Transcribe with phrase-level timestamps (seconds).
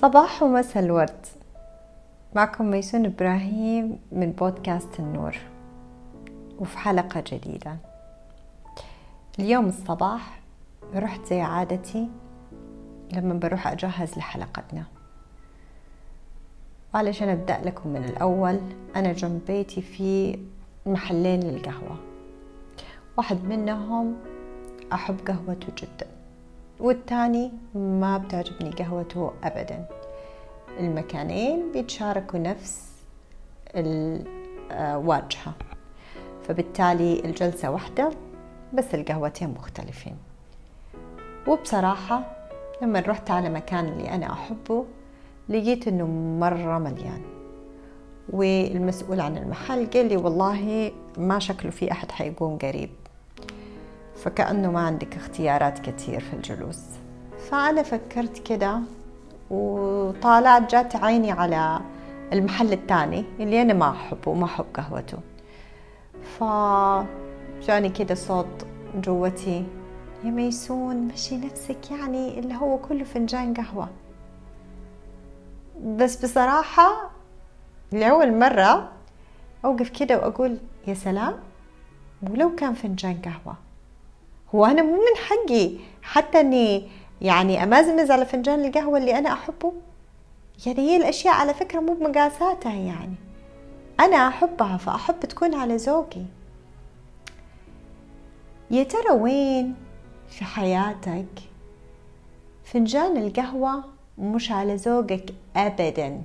[0.00, 1.26] صباح ومساء الورد.
[2.34, 5.36] معكم ميسون إبراهيم من بودكاست النور.
[6.58, 7.76] وفي حلقة جديدة.
[9.38, 10.40] اليوم الصباح
[10.94, 12.08] رحت زي عادتي
[13.12, 14.84] لما بروح أجهز لحلقتنا.
[16.94, 18.60] وعلشان أبدأ لكم من الأول
[18.96, 20.38] أنا جنب بيتي في
[20.86, 21.96] محلين للقهوة.
[23.16, 24.16] واحد منهم
[24.92, 26.19] أحب قهوته جدا.
[26.80, 29.86] والتاني ما بتعجبني قهوته أبدا.
[30.78, 32.88] المكانين بيتشاركوا نفس
[33.74, 35.54] الواجهة
[36.48, 38.10] فبالتالي الجلسة واحدة
[38.74, 40.16] بس القهوتين مختلفين.
[41.48, 42.22] وبصراحة
[42.82, 44.84] لما رحت على مكان اللي أنا أحبه
[45.48, 46.06] لقيت إنه
[46.40, 47.22] مرة مليان.
[48.28, 52.90] والمسؤول عن المحل قال لي والله ما شكله في أحد حيقوم قريب.
[54.24, 56.80] فكأنه ما عندك اختيارات كتير في الجلوس.
[57.50, 58.80] فأنا فكرت كده
[59.50, 61.80] وطالعت جات عيني على
[62.32, 65.18] المحل الثاني اللي أنا ما أحبه وما أحب قهوته.
[66.38, 69.64] فجاني كده صوت جوتي.
[70.24, 73.88] يا ميسون مشي نفسك يعني اللي هو كله فنجان قهوة.
[75.96, 77.10] بس بصراحة
[77.92, 78.92] لأول مرة
[79.64, 81.34] أوقف كده وأقول يا سلام
[82.30, 83.69] ولو كان فنجان قهوة.
[84.54, 85.70] هو أنا مو من حقي.
[86.02, 86.88] حتى أني
[87.20, 89.72] يعني أمزمز على فنجان القهوة اللي أنا أحبه.
[90.66, 93.14] يعني هي الأشياء على فكرة مو بمقاساتها يعني.
[94.00, 96.22] أنا أحبها فأحب تكون على ذوقي.
[98.70, 99.74] يا ترى وين
[100.28, 101.26] في حياتك
[102.64, 103.84] فنجان القهوة
[104.18, 106.22] مش على ذوقك أبدا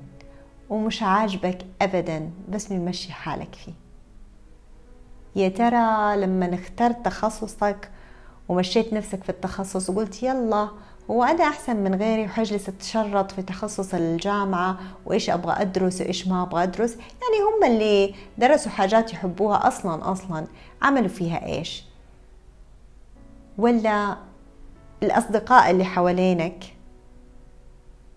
[0.70, 3.74] ومش عاجبك أبدا بس بنمشي حالك فيه؟
[5.36, 7.92] يا ترى لما اخترت تخصصك
[8.50, 10.70] ومشيت نفسك في التخصص وقلت يلا
[11.12, 16.44] هو أنا أحسن من غيري وحجلس أتشرط في تخصص الجامعة وإيش أبغى أدرس وإيش ما
[16.44, 16.92] أبغى أدرس.
[16.94, 20.46] يعني هم اللي درسوا حاجات يحبوها أصلا أصلا.
[20.82, 21.84] عملوا فيها إيش؟
[23.58, 24.18] ولا
[25.04, 26.64] الأصدقاء اللي حوالينك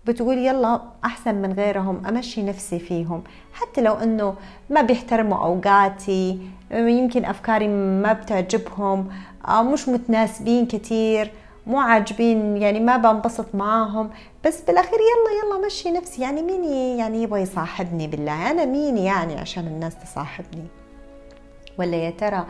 [0.05, 3.23] بتقول يلا أحسن من غيرهم أمشي نفسي فيهم.
[3.53, 4.35] حتى لو أنه
[4.69, 9.09] ما بيحترموا أوقاتي يمكن أفكاري ما بتعجبهم.
[9.47, 11.31] مش متناسبين كتير
[11.67, 14.09] مو عاجبين يعني ما بنبسط معاهم.
[14.45, 16.21] بس بالأخير يلا يلا مشي نفسي.
[16.21, 16.63] يعني مين
[16.99, 20.67] يعني يبغى يصاحبني بالله؟ أنا مين يعني عشان الناس تصاحبني؟
[21.77, 22.45] ولا يا ترى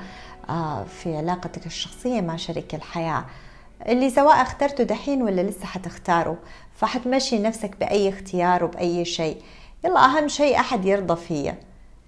[0.88, 3.26] في علاقتك الشخصية مع شريك الحياة
[3.88, 6.38] اللي سواء اخترته دحين ولا لسه حتختاره؟
[6.76, 9.42] فحتمشي نفسك بأي اختيار وبأي شيء.
[9.86, 11.56] يلا أهم شيء أحد يرضى فيا.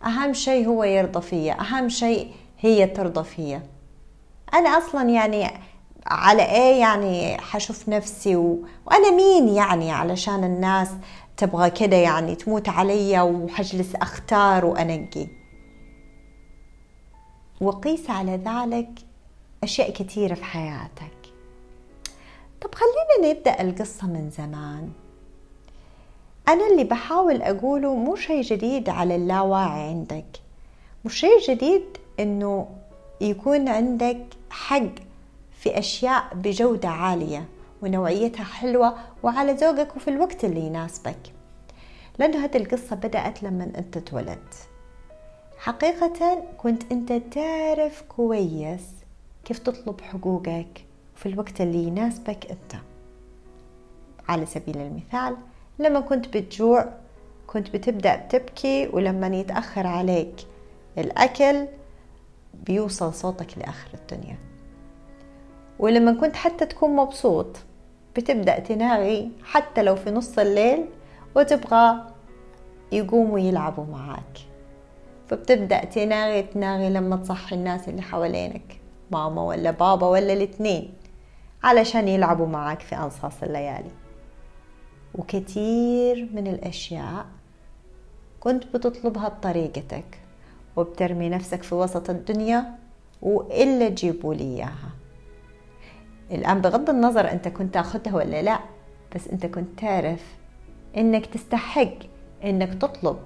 [0.06, 1.62] أهم شيء هو يرضى فيا.
[1.62, 3.62] أهم شيء هي ترضى فيا.
[4.54, 5.48] أنا أصلا يعني
[6.08, 8.66] على إيه يعني حشوف نفسي و...
[8.86, 10.90] وأنا مين يعني علشان الناس
[11.38, 15.28] تبغى كده يعني تموت علي وحجلس أختار وأنقي.
[17.62, 18.90] وقيس على ذلك
[19.64, 21.18] أشياء كثيرة في حياتك.
[22.62, 24.92] طب خلينا نبدأ القصة من زمان.
[26.48, 30.26] أنا اللي بحاول أقوله مو شيء جديد على اللاواعي عندك.
[31.06, 32.68] مش شيء جديد إنه
[33.22, 34.90] يكون عندك حق
[35.52, 37.46] في أشياء بجودة عالية
[37.82, 41.18] ونوعيتها حلوة وعلى ذوقك وفي الوقت اللي يناسبك.
[42.20, 44.54] لأنه هذه القصة بدأت لما أنت تولدت.
[45.58, 48.84] حقيقة كنت أنت تعرف كويس
[49.46, 52.82] كيف تطلب حقوقك في الوقت اللي يناسبك أنت.
[54.30, 55.38] على سبيل المثال
[55.80, 56.86] لما كنت بتجوع
[57.48, 60.36] كنت بتبدأ تبكي ولما يتأخر عليك
[60.98, 61.68] الأكل
[62.54, 64.38] بيوصل صوتك لآخر الدنيا.
[65.80, 67.58] ولما كنت حتى تكون مبسوط
[68.16, 70.86] بتبدأ تناغي حتى لو في نص الليل
[71.36, 72.08] وتبغى
[72.92, 74.38] يقوموا يلعبوا معاك.
[75.28, 80.94] فبتبدأ تناغي تناغي لما تصحي الناس اللي حوالينك ماما ولا بابا ولا الاثنين
[81.64, 83.92] علشان يلعبوا معاك في أنصاص الليالي.
[85.16, 87.26] وكثير من الأشياء
[88.40, 90.20] كنت بتطلبها بطريقتك.
[90.76, 92.76] وبترمي نفسك في وسط الدنيا
[93.22, 94.90] وإلا تجيبوا لي إياها.
[96.32, 98.60] الآن بغض النظر أنت كنت تأخذها ولا لا
[99.16, 100.36] بس أنت كنت تعرف
[100.98, 101.94] أنك تستحق
[102.44, 103.18] أنك تطلب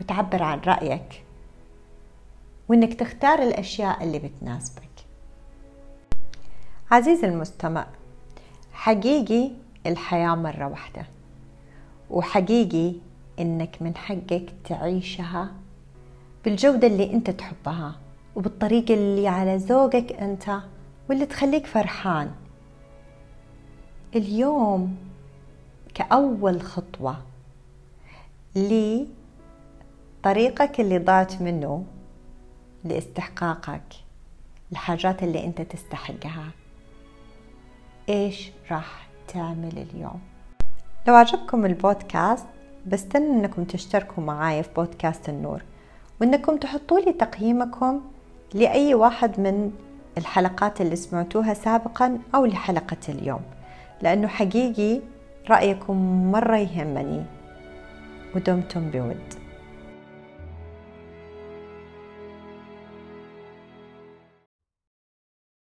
[0.00, 1.22] وتعبر عن رأيك
[2.68, 4.82] وأنك تختار الأشياء اللي بتناسبك.
[6.90, 7.86] عزيزي المستمع
[8.72, 9.50] حقيقي
[9.86, 11.06] الحياة مرة واحدة
[12.10, 12.92] وحقيقي
[13.40, 15.52] أنك من حقك تعيشها
[16.46, 17.94] بالجودة اللي أنت تحبها
[18.36, 20.58] وبالطريقة اللي على ذوقك أنت
[21.08, 22.30] واللي تخليك فرحان.
[24.14, 24.96] اليوم
[25.94, 27.16] كأول خطوة
[28.56, 29.10] لطريقك
[30.80, 31.84] اللي ضعت منه
[32.84, 33.94] لاستحقاقك
[34.72, 36.50] الحاجات اللي أنت تستحقها.
[38.08, 40.20] إيش راح تعمل اليوم؟
[41.08, 42.46] لو عجبكم البودكاست
[42.86, 45.62] بستنى إنكم تشتركوا معاي في بودكاست النور.
[46.20, 48.00] وإنكم تحطوا لي تقييمكم
[48.54, 49.72] لأي واحد من
[50.18, 53.40] الحلقات اللي سمعتوها سابقا أو لحلقة اليوم
[54.02, 55.00] لأنه حقيقي
[55.50, 55.96] رأيكم
[56.32, 57.22] مرة يهمني
[58.34, 59.45] ودمتم بود.